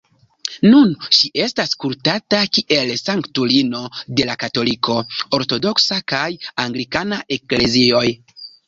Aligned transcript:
Nun 0.69 0.93
ŝi 1.17 1.29
estas 1.47 1.73
kultata 1.83 2.39
kiel 2.59 2.95
sanktulino 3.03 3.85
de 3.99 4.29
la 4.31 4.39
Katolika, 4.47 4.99
Ortodoksa 5.41 6.03
kaj 6.15 6.27
Anglikana 6.67 7.25
Eklezioj. 7.39 8.07